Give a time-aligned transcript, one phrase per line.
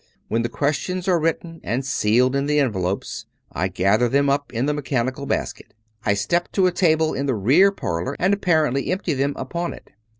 [0.29, 4.65] When the questions are written and sealed in the envelopes, I gather them up in
[4.65, 9.13] the mechanical basket; I step to a table in the rear parlor and apparently empty
[9.13, 9.91] them upon it.